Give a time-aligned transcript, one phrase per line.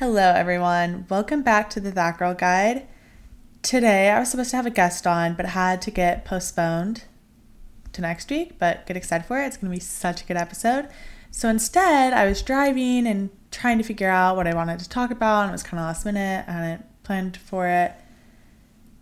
[0.00, 1.04] Hello, everyone.
[1.10, 2.88] Welcome back to the That Girl Guide.
[3.60, 7.04] Today, I was supposed to have a guest on, but had to get postponed
[7.92, 8.58] to next week.
[8.58, 9.44] But get excited for it.
[9.48, 10.88] It's going to be such a good episode.
[11.30, 15.10] So instead, I was driving and trying to figure out what I wanted to talk
[15.10, 16.46] about, and it was kind of last minute.
[16.48, 17.92] I hadn't planned for it.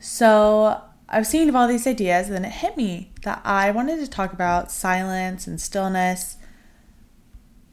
[0.01, 3.71] So I was thinking of all these ideas, and then it hit me that I
[3.71, 6.38] wanted to talk about silence and stillness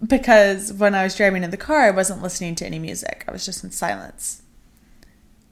[0.06, 3.24] because when I was driving in the car, I wasn't listening to any music.
[3.28, 4.42] I was just in silence.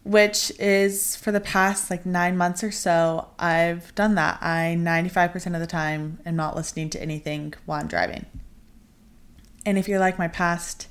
[0.04, 4.40] Which is for the past like nine months or so, I've done that.
[4.41, 8.26] I 95% of the time am not listening to anything while I'm driving.
[9.66, 10.90] And if you're like my past,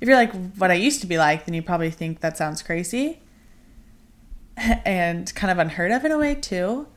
[0.00, 2.62] if you're like what I used to be like, then you probably think that sounds
[2.62, 3.20] crazy
[4.84, 6.88] and kind of unheard of in a way too.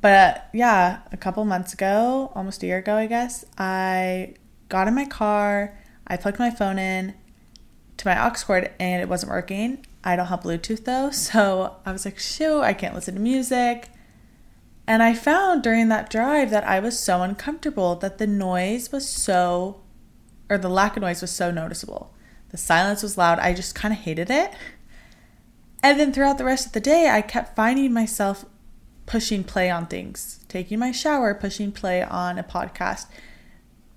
[0.00, 4.34] But yeah, a couple months ago, almost a year ago, I guess, I
[4.68, 7.14] got in my car, I plugged my phone in
[7.96, 9.86] to my aux cord and it wasn't working.
[10.02, 13.90] I don't have Bluetooth though, so I was like, shoot, I can't listen to music.
[14.86, 19.08] And I found during that drive that I was so uncomfortable that the noise was
[19.08, 19.80] so,
[20.50, 22.12] or the lack of noise was so noticeable.
[22.50, 23.38] The silence was loud.
[23.38, 24.52] I just kind of hated it.
[25.82, 28.44] And then throughout the rest of the day, I kept finding myself
[29.06, 33.06] pushing play on things, taking my shower, pushing play on a podcast,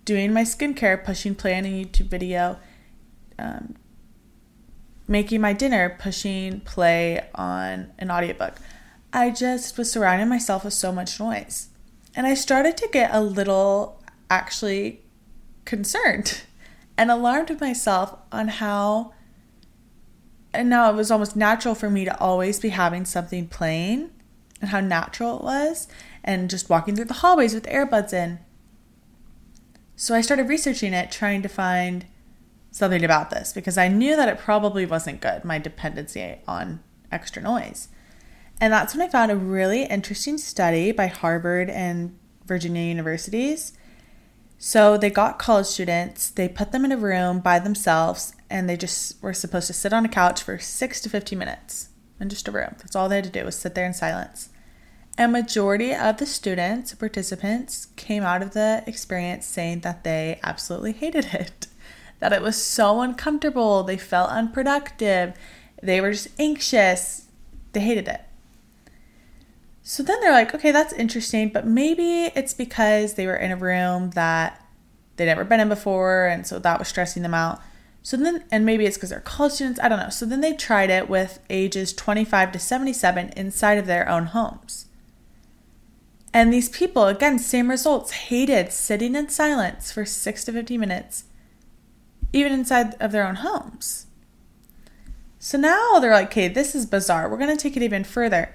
[0.08, 2.58] doing my skincare, pushing play on a YouTube video,
[3.38, 3.76] um,
[5.06, 8.56] making my dinner, pushing play on an audiobook.
[9.12, 11.68] I just was surrounding myself with so much noise.
[12.16, 15.02] And I started to get a little actually
[15.66, 16.44] concerned
[16.98, 19.14] and alarmed with myself on how
[20.54, 24.10] and now it was almost natural for me to always be having something playing
[24.62, 25.88] and how natural it was
[26.24, 28.40] and just walking through the hallways with earbuds in
[30.00, 32.06] so I started researching it, trying to find
[32.70, 36.82] something about this because I knew that it probably wasn't good, my dependency on
[37.12, 37.88] extra noise.
[38.62, 42.16] And that's when I found a really interesting study by Harvard and
[42.46, 43.74] Virginia universities.
[44.60, 48.78] So they got college students, they put them in a room by themselves, and they
[48.78, 52.48] just were supposed to sit on a couch for six to 15 minutes in just
[52.48, 52.76] a room.
[52.78, 54.50] That's all they had to do was sit there in silence.
[55.20, 60.92] A majority of the students, participants, came out of the experience saying that they absolutely
[60.92, 61.66] hated it,
[62.20, 65.34] that it was so uncomfortable, they felt unproductive,
[65.82, 67.28] they were just anxious,
[67.74, 68.22] they hated it.
[69.82, 73.56] So then they're like, okay, that's interesting, but maybe it's because they were in a
[73.56, 74.64] room that
[75.16, 77.60] they'd never been in before, and so that was stressing them out.
[78.04, 80.10] So then, and maybe it's because they're college students, I don't know.
[80.10, 84.86] So then they tried it with ages 25 to 77 inside of their own homes.
[86.38, 91.24] And these people, again, same results, hated sitting in silence for six to 15 minutes,
[92.32, 94.06] even inside of their own homes.
[95.40, 97.28] So now they're like, okay, this is bizarre.
[97.28, 98.54] We're going to take it even further.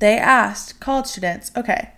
[0.00, 1.92] They asked college students, okay,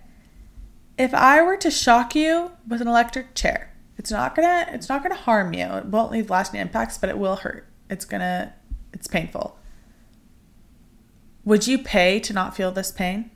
[0.99, 5.01] if I were to shock you with an electric chair, it's not gonna it's not
[5.01, 5.65] gonna harm you.
[5.65, 7.67] It won't leave lasting impacts, but it will hurt.
[7.89, 8.53] It's gonna
[8.93, 9.57] it's painful.
[11.43, 13.31] Would you pay to not feel this pain?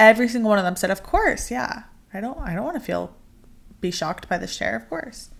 [0.00, 1.84] Every single one of them said, "Of course, yeah.
[2.12, 3.14] I don't I don't want to feel
[3.80, 5.30] be shocked by the chair, of course."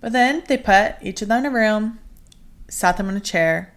[0.00, 1.98] But then they put each of them in a room,
[2.68, 3.74] sat them in a chair,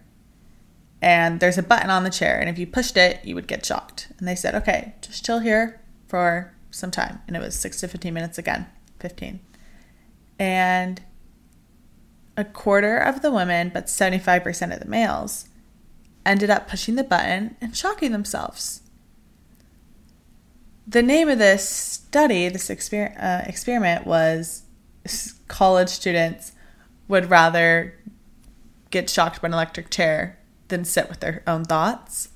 [1.00, 3.64] and there's a button on the chair, and if you pushed it, you would get
[3.64, 4.12] shocked.
[4.18, 7.88] And they said, "Okay, just chill here for some time." And it was 6 to
[7.88, 8.66] 15 minutes again,
[9.00, 9.40] 15.
[10.38, 11.00] And
[12.36, 15.46] a quarter of the women, but 75% of the males,
[16.24, 18.82] ended up pushing the button and shocking themselves
[20.90, 24.64] the name of this study, this exper- uh, experiment, was
[25.48, 26.52] college students
[27.06, 27.94] would rather
[28.90, 32.30] get shocked by an electric chair than sit with their own thoughts.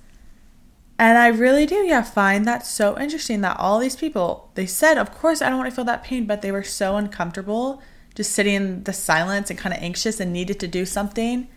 [0.98, 4.98] And I really do, yeah, find that so interesting that all these people, they said,
[4.98, 7.82] of course, I don't want to feel that pain, but they were so uncomfortable
[8.14, 11.49] just sitting in the silence and kind of anxious and needed to do something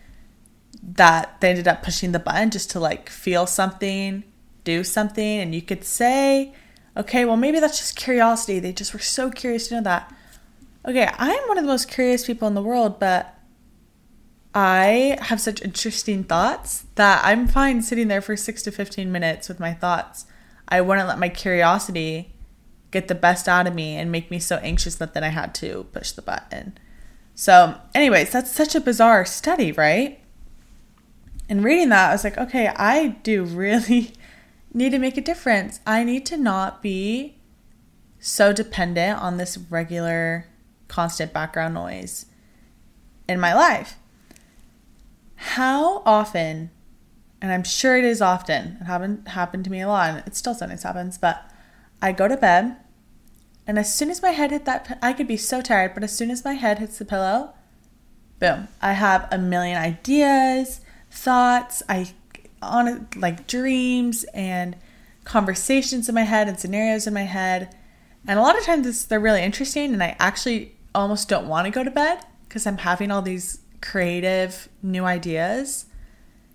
[0.82, 4.24] that they ended up pushing the button just to like feel something,
[4.64, 5.38] do something.
[5.38, 6.52] And you could say,
[6.98, 8.58] Okay, well, maybe that's just curiosity.
[8.58, 10.12] They just were so curious to know that.
[10.86, 13.38] Okay, I'm one of the most curious people in the world, but
[14.52, 19.48] I have such interesting thoughts that I'm fine sitting there for six to 15 minutes
[19.48, 20.26] with my thoughts.
[20.68, 22.34] I wouldn't let my curiosity
[22.90, 25.54] get the best out of me and make me so anxious that then I had
[25.56, 26.76] to push the button.
[27.34, 30.20] So, anyways, that's such a bizarre study, right?
[31.48, 34.12] And reading that, I was like, okay, I do really
[34.78, 35.80] need to make a difference.
[35.86, 37.36] I need to not be
[38.18, 40.46] so dependent on this regular,
[40.88, 42.26] constant background noise
[43.28, 43.96] in my life.
[45.38, 46.68] how often,
[47.40, 50.34] and I'm sure it is often, it haven't happened to me a lot, and it
[50.34, 51.48] still sometimes happens, but
[52.02, 52.76] I go to bed,
[53.64, 56.14] and as soon as my head hit that, I could be so tired, but as
[56.14, 57.54] soon as my head hits the pillow,
[58.40, 62.12] boom, I have a million ideas, thoughts, I
[62.62, 64.76] on like dreams and
[65.24, 67.74] conversations in my head and scenarios in my head.
[68.26, 71.70] And a lot of times they're really interesting and I actually almost don't want to
[71.70, 75.86] go to bed because I'm having all these creative new ideas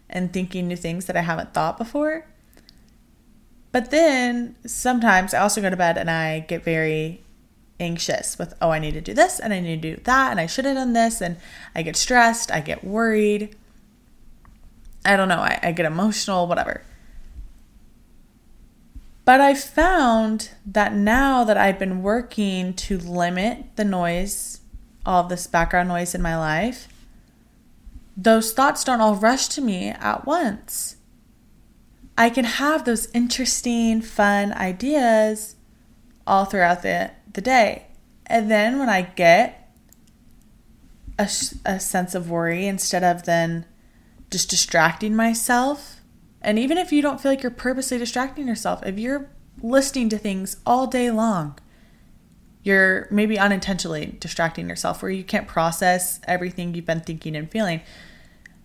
[0.09, 2.27] and thinking new things that I haven't thought before.
[3.71, 7.23] But then sometimes I also go to bed and I get very
[7.79, 10.39] anxious with, oh, I need to do this and I need to do that and
[10.39, 11.21] I should have done this.
[11.21, 11.38] And
[11.73, 13.56] I get stressed, I get worried.
[15.05, 16.83] I don't know, I, I get emotional, whatever.
[19.25, 24.61] But I found that now that I've been working to limit the noise,
[25.05, 26.88] all of this background noise in my life,
[28.15, 30.97] those thoughts don't all rush to me at once.
[32.17, 35.56] I can have those interesting, fun ideas
[36.27, 37.88] all throughout the, the day.
[38.27, 39.71] And then when I get
[41.17, 41.29] a,
[41.65, 43.65] a sense of worry, instead of then
[44.33, 46.01] just distracting myself,
[46.41, 49.30] and even if you don't feel like you're purposely distracting yourself, if you're
[49.62, 51.57] listening to things all day long,
[52.63, 57.81] you're maybe unintentionally distracting yourself where you can't process everything you've been thinking and feeling.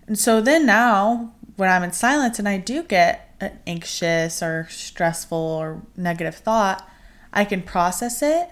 [0.06, 4.66] And so then now, when I'm in silence and I do get an anxious or
[4.70, 6.88] stressful or negative thought,
[7.32, 8.48] I can process it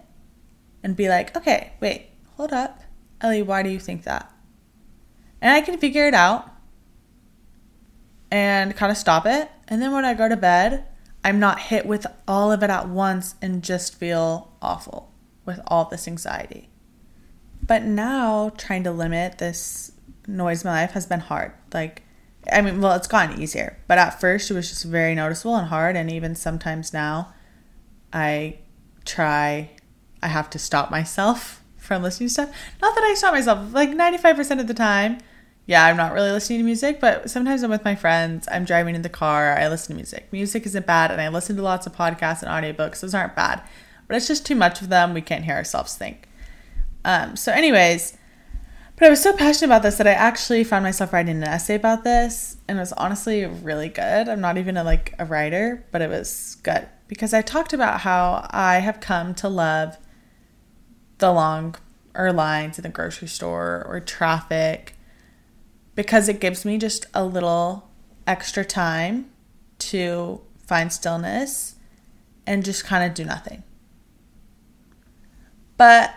[0.83, 2.83] and be like, okay, wait, hold up.
[3.23, 4.31] Ellie, why do you think that?
[5.41, 6.53] And I can figure it out
[8.37, 9.51] and kind of stop it.
[9.67, 10.85] And then when I go to bed,
[11.25, 15.11] I'm not hit with all of it at once and just feel awful
[15.47, 16.69] with all this anxiety.
[17.63, 19.93] But now trying to limit this
[20.27, 21.53] noise in my life has been hard.
[21.73, 22.03] Like,
[22.53, 25.69] I mean, well, it's gotten easier, but at first it was just very noticeable and
[25.69, 25.97] hard.
[25.97, 27.33] And even sometimes now,
[28.13, 28.59] I
[29.07, 29.71] try,
[30.23, 32.55] I have to stop myself from listening to stuff.
[32.83, 35.19] Not that I stop myself, like 95% of the time,
[35.67, 38.47] yeah, I'm not really listening to music, but sometimes I'm with my friends.
[38.51, 39.53] I'm driving in the car.
[39.59, 40.29] I listen to music.
[40.33, 43.01] Music isn't bad, and I listen to lots of podcasts and audiobooks.
[43.01, 43.63] Those aren't bad,
[44.07, 45.13] but it's just too much of them.
[45.13, 46.29] We can't hear ourselves think.
[47.05, 48.17] Um, so, anyways,
[48.97, 51.75] but I was so passionate about this that I actually found myself writing an essay
[51.75, 54.29] about this, and it was honestly really good.
[54.29, 58.01] I'm not even a, like a writer, but it was good because I talked about
[58.01, 59.99] how I have come to love
[61.19, 61.75] the long
[62.15, 64.96] or lines in the grocery store or traffic
[65.97, 67.91] because it gives me just a little
[68.27, 69.29] extra time
[69.79, 71.75] to find stillness
[72.47, 73.65] and just kind of do nothing.
[75.77, 76.15] But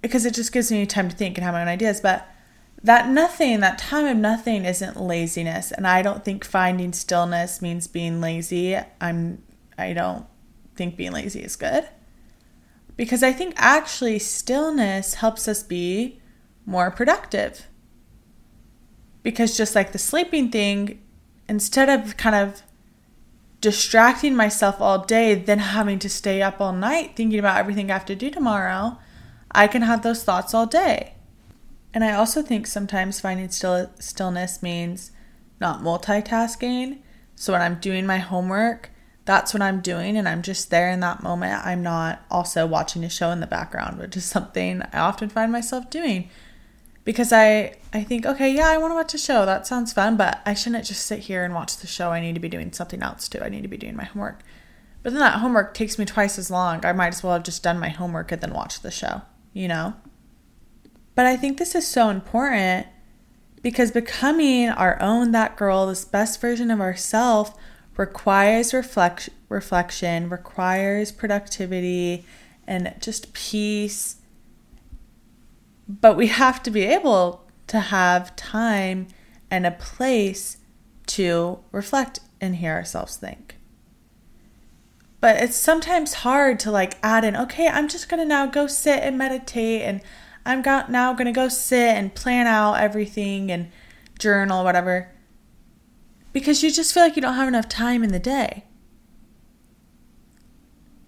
[0.00, 2.28] because it just gives me time to think and have my own ideas, but
[2.82, 5.72] that nothing, that time of nothing isn't laziness.
[5.72, 8.76] And I don't think finding stillness means being lazy.
[9.00, 9.42] I'm
[9.78, 10.26] I don't
[10.74, 11.88] think being lazy is good.
[12.96, 16.20] Because I think actually stillness helps us be
[16.66, 17.66] more productive
[19.22, 21.00] because just like the sleeping thing,
[21.48, 22.62] instead of kind of
[23.60, 27.94] distracting myself all day, then having to stay up all night thinking about everything I
[27.94, 28.98] have to do tomorrow,
[29.50, 31.14] I can have those thoughts all day.
[31.94, 35.12] And I also think sometimes finding still stillness means
[35.60, 36.98] not multitasking.
[37.36, 38.90] So when I'm doing my homework,
[39.24, 41.64] that's what I'm doing and I'm just there in that moment.
[41.64, 45.52] I'm not also watching a show in the background, which is something I often find
[45.52, 46.28] myself doing
[47.04, 49.46] because I I think okay yeah I want to watch a show.
[49.46, 52.10] That sounds fun but I shouldn't just sit here and watch the show.
[52.10, 53.40] I need to be doing something else too.
[53.40, 54.40] I need to be doing my homework.
[55.02, 56.84] But then that homework takes me twice as long.
[56.86, 59.68] I might as well have just done my homework and then watched the show you
[59.68, 59.94] know?
[61.14, 62.86] But I think this is so important
[63.62, 67.52] because becoming our own that girl this best version of ourselves
[67.96, 72.24] requires reflect reflection requires productivity
[72.66, 74.16] and just peace
[76.00, 79.08] but we have to be able to have time
[79.50, 80.58] and a place
[81.06, 83.56] to reflect and hear ourselves think.
[85.20, 89.00] But it's sometimes hard to like add in, okay, I'm just to now go sit
[89.02, 90.00] and meditate and
[90.44, 93.70] I'm got now to go sit and plan out everything and
[94.18, 95.12] journal whatever.
[96.32, 98.64] Because you just feel like you don't have enough time in the day.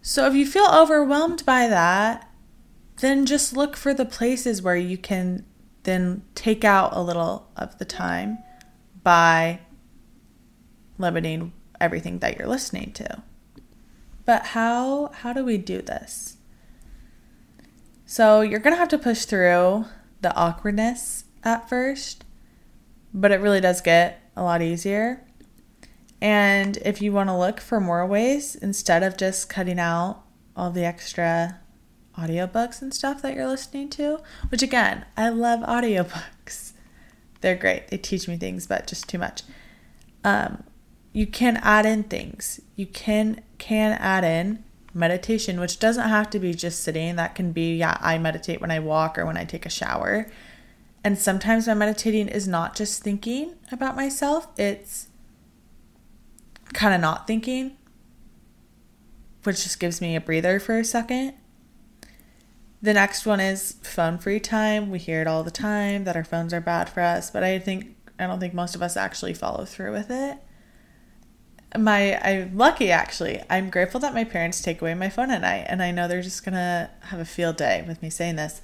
[0.02, 2.28] So if you feel overwhelmed by that,
[2.98, 5.44] then just look for the places where you can
[5.82, 8.38] then take out a little of the time
[9.02, 9.60] by
[10.98, 13.22] limiting everything that you're listening to.
[14.24, 16.36] But how how do we do this?
[18.06, 19.86] So you're going to have to push through
[20.20, 22.24] the awkwardness at first
[23.14, 25.24] but it really does get a lot easier.
[26.20, 30.22] And if you want to look for more ways, instead of just cutting out
[30.56, 31.60] all the extra
[32.18, 36.72] audiobooks and stuff that you're listening to, which again, I love audiobooks.
[37.40, 37.88] They're great.
[37.88, 39.42] They teach me things, but just too much.
[40.24, 40.64] Um,
[41.12, 42.60] you can add in things.
[42.76, 47.16] You can can add in meditation, which doesn't have to be just sitting.
[47.16, 50.26] That can be, yeah, I meditate when I walk or when I take a shower.
[51.02, 55.08] And sometimes my meditating is not just thinking about myself, it's
[56.72, 57.76] kind of not thinking,
[59.42, 61.34] which just gives me a breather for a second.
[62.84, 64.90] The next one is phone free time.
[64.90, 67.58] We hear it all the time that our phones are bad for us, but I
[67.58, 70.36] think I don't think most of us actually follow through with it.
[71.78, 73.42] My I'm lucky actually.
[73.48, 76.20] I'm grateful that my parents take away my phone at night and I know they're
[76.20, 78.60] just to have a field day with me saying this.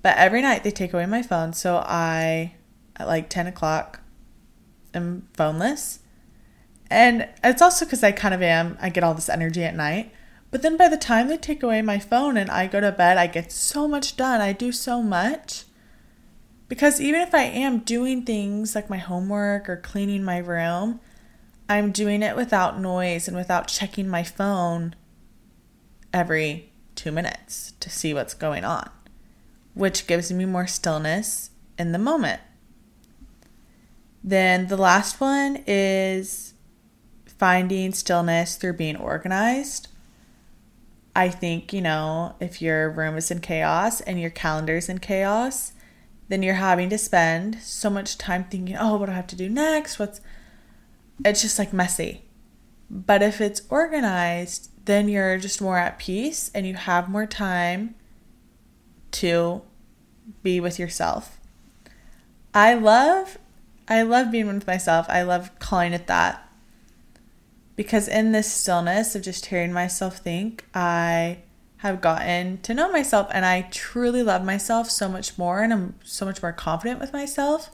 [0.00, 2.54] But every night they take away my phone, so I
[2.96, 4.00] at like 10 o'clock
[4.94, 5.98] am phoneless
[6.88, 10.14] and it's also because I kind of am, I get all this energy at night.
[10.54, 13.18] But then by the time they take away my phone and I go to bed,
[13.18, 14.40] I get so much done.
[14.40, 15.64] I do so much.
[16.68, 21.00] Because even if I am doing things like my homework or cleaning my room,
[21.68, 24.94] I'm doing it without noise and without checking my phone
[26.12, 28.88] every two minutes to see what's going on,
[29.74, 32.40] which gives me more stillness in the moment.
[34.22, 36.54] Then the last one is
[37.26, 39.88] finding stillness through being organized.
[41.16, 45.72] I think, you know, if your room is in chaos and your calendar's in chaos,
[46.28, 49.36] then you're having to spend so much time thinking, oh, what do I have to
[49.36, 49.98] do next?
[49.98, 50.20] What's
[51.24, 52.22] it's just like messy.
[52.90, 57.94] But if it's organized, then you're just more at peace and you have more time
[59.12, 59.62] to
[60.42, 61.38] be with yourself.
[62.52, 63.38] I love
[63.86, 65.06] I love being with myself.
[65.08, 66.43] I love calling it that
[67.76, 71.38] because in this stillness of just hearing myself think, I
[71.78, 75.94] have gotten to know myself and I truly love myself so much more and I'm
[76.02, 77.70] so much more confident with myself.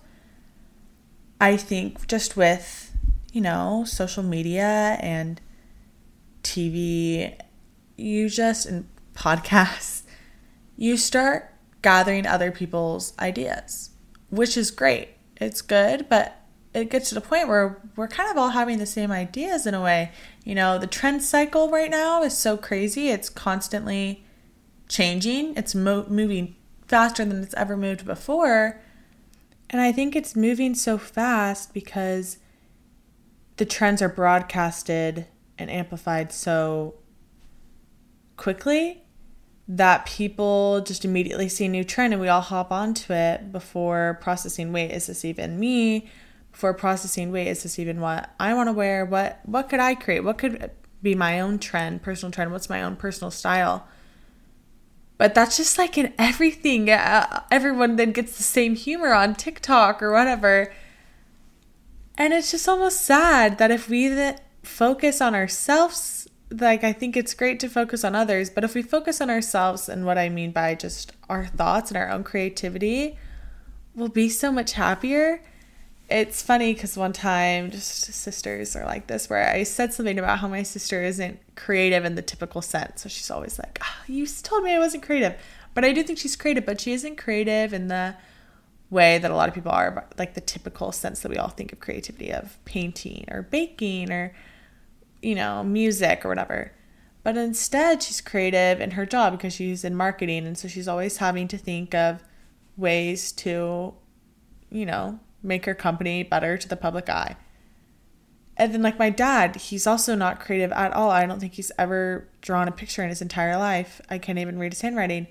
[1.40, 2.96] I think just with,
[3.32, 5.40] you know, social media and
[6.42, 7.38] TV,
[7.96, 10.02] you just, and podcasts,
[10.76, 13.90] you start gathering other people's ideas,
[14.28, 15.10] which is great.
[15.36, 16.39] It's good, but
[16.72, 19.74] it gets to the point where we're kind of all having the same ideas in
[19.74, 20.12] a way.
[20.44, 23.08] You know, the trend cycle right now is so crazy.
[23.08, 24.24] It's constantly
[24.88, 25.56] changing.
[25.56, 28.80] It's mo- moving faster than it's ever moved before.
[29.68, 32.38] And I think it's moving so fast because
[33.56, 35.26] the trends are broadcasted
[35.58, 36.94] and amplified so
[38.36, 39.02] quickly
[39.68, 44.18] that people just immediately see a new trend and we all hop onto it before
[44.20, 46.08] processing wait, is this even me?
[46.52, 49.04] For processing wait is this even what I want to wear?
[49.04, 50.24] What what could I create?
[50.24, 50.70] What could
[51.02, 52.52] be my own trend, personal trend?
[52.52, 53.86] What's my own personal style?
[55.16, 56.88] But that's just like in everything.
[56.88, 60.72] Uh, everyone then gets the same humor on TikTok or whatever.
[62.16, 67.34] And it's just almost sad that if we focus on ourselves, like I think it's
[67.34, 70.52] great to focus on others, but if we focus on ourselves and what I mean
[70.52, 73.18] by just our thoughts and our own creativity,
[73.94, 75.42] we'll be so much happier
[76.10, 80.40] it's funny because one time, just sisters are like this, where I said something about
[80.40, 83.02] how my sister isn't creative in the typical sense.
[83.02, 85.36] So she's always like, oh, You told me I wasn't creative.
[85.72, 88.16] But I do think she's creative, but she isn't creative in the
[88.90, 91.72] way that a lot of people are, like the typical sense that we all think
[91.72, 94.34] of creativity of painting or baking or,
[95.22, 96.72] you know, music or whatever.
[97.22, 100.44] But instead, she's creative in her job because she's in marketing.
[100.44, 102.24] And so she's always having to think of
[102.76, 103.94] ways to,
[104.70, 107.36] you know, make her company better to the public eye.
[108.56, 111.10] And then, like my dad, he's also not creative at all.
[111.10, 114.02] I don't think he's ever drawn a picture in his entire life.
[114.10, 115.28] I can't even read his handwriting.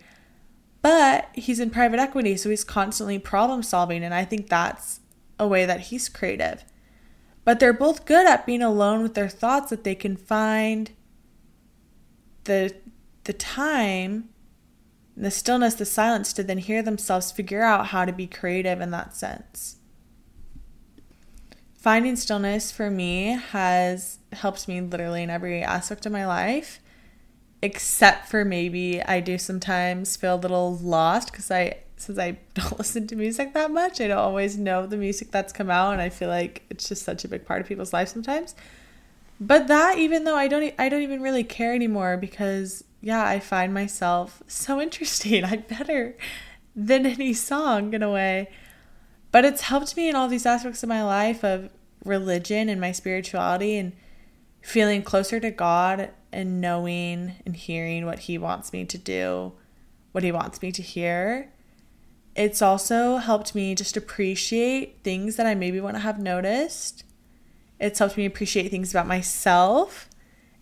[0.82, 4.04] But he's in private equity, so he's constantly problem solving.
[4.04, 5.02] And I think that's
[5.38, 6.64] a way that he's creative.
[7.44, 10.92] But they're both good at being alone with their thoughts, that they can find
[12.46, 12.74] the,
[13.26, 14.30] the time,
[15.16, 18.92] the stillness, the silence to then hear themselves figure out how to be creative in
[18.92, 19.79] that sense
[21.80, 26.80] finding stillness for me has helped me literally in every aspect of my life
[27.62, 32.78] except for maybe I do sometimes feel a little lost because I since I don't
[32.78, 36.02] listen to music that much, I don't always know the music that's come out, and
[36.02, 38.56] I feel like it's just such a big part of people's lives sometimes.
[39.42, 43.40] But that, even though I don't, I don't even really care anymore because yeah, I
[43.40, 45.44] find myself so interesting.
[45.44, 46.16] I'm better
[46.76, 48.50] than any song in a way.
[49.32, 51.70] But it's helped me in all these aspects of my life of
[52.04, 53.94] religion and my spirituality and
[54.62, 59.54] feeling closer to God and knowing and hearing what He wants me to do,
[60.12, 61.52] what He wants me to hear.
[62.36, 67.04] It's also helped me just appreciate things that I maybe wouldn't have noticed.
[67.80, 70.10] It's helped me appreciate things about myself.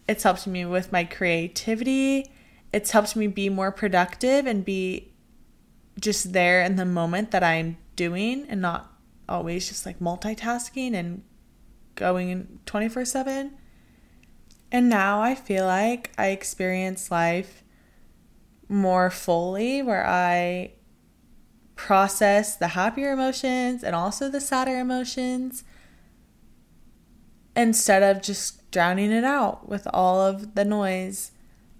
[0.08, 2.32] It's helped me with my creativity.
[2.74, 5.12] It's helped me be more productive and be
[6.00, 8.94] just there in the moment that I'm doing and not
[9.28, 11.24] always just like multitasking and
[11.96, 13.52] going 24 7.
[14.72, 17.64] And now I feel like I experience life
[18.70, 20.72] more fully, where I
[21.76, 25.64] process the happier emotions and also the sadder emotions
[27.56, 31.32] instead of just drowning it out with all of the noise.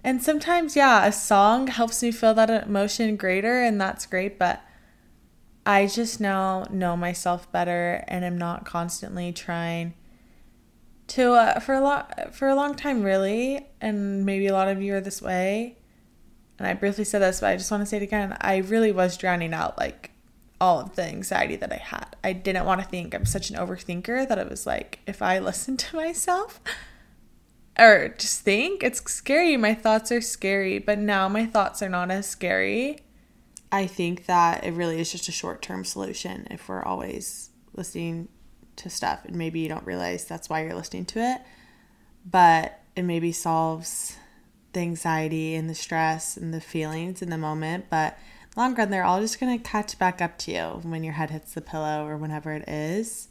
[0.02, 4.62] And sometimes, yeah, a song helps me feel that emotion greater, and that's great, but
[5.68, 9.92] I just now know myself better and I'm not constantly trying
[11.08, 14.80] to uh, for a lot for a long time really and maybe a lot of
[14.80, 15.76] you are this way.
[16.58, 18.34] And I briefly said this but I just want to say it again.
[18.40, 20.12] I really was drowning out like
[20.58, 22.16] all of the anxiety that I had.
[22.24, 25.38] I didn't want to think I'm such an overthinker that it was like if I
[25.38, 26.62] listen to myself
[27.78, 29.58] or just think it's scary.
[29.58, 33.00] My thoughts are scary but now my thoughts are not as scary
[33.70, 38.28] I think that it really is just a short-term solution if we're always listening
[38.76, 41.40] to stuff and maybe you don't realize that's why you're listening to it
[42.24, 44.16] but it maybe solves
[44.72, 48.16] the anxiety and the stress and the feelings in the moment but
[48.58, 51.30] long run they're all just going to catch back up to you when your head
[51.30, 53.28] hits the pillow or whenever it is.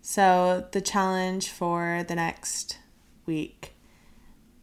[0.00, 2.78] So the challenge for the next
[3.26, 3.74] week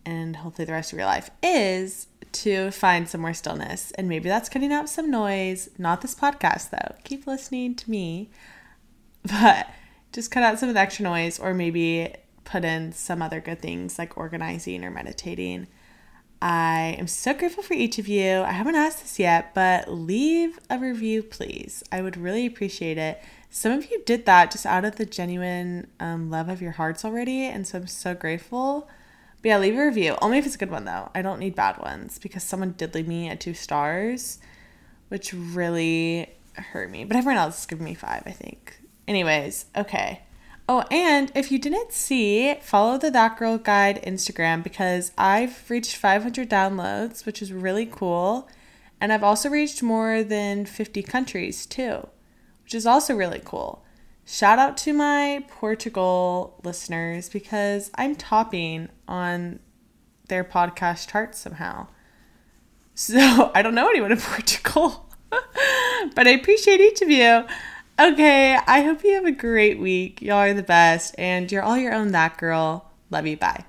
[0.05, 4.29] and hopefully the rest of your life is to find some more stillness and maybe
[4.29, 8.29] that's cutting out some noise not this podcast though keep listening to me
[9.23, 9.67] but
[10.11, 12.13] just cut out some of the extra noise or maybe
[12.49, 15.67] put in some other good things like organizing or meditating.
[16.41, 18.41] I am so grateful for each of you.
[18.41, 21.83] I haven't asked this yet, but leave a review, please.
[21.91, 23.21] I would really appreciate it.
[23.49, 27.03] Some of you did that just out of the genuine um, love of your hearts
[27.03, 28.87] already, and so I'm so grateful.
[29.41, 30.17] But yeah, leave a review.
[30.21, 31.09] Only if it's a good one, though.
[31.15, 34.39] I don't need bad ones because someone did leave me at two stars,
[35.07, 37.05] which really hurt me.
[37.05, 38.81] But everyone else gave me five, I think.
[39.07, 40.23] Anyways, okay.
[40.67, 45.95] Oh, and if you didn't see, follow the That Girl Guide Instagram because I've reached
[45.95, 48.47] 500 downloads, which is really cool.
[49.01, 52.07] And I've also reached more than 50 countries too,
[52.63, 53.83] which is also really cool.
[54.31, 59.57] Shout out to my Portugal listeners because I'm topping on
[60.27, 61.87] their podcast charts somehow.
[62.93, 67.43] So I don't know anyone in Portugal, but I appreciate each of you.
[67.99, 70.21] Okay, I hope you have a great week.
[70.21, 72.91] Y'all are the best, and you're all your own that girl.
[73.09, 73.35] Love you.
[73.35, 73.65] Bye.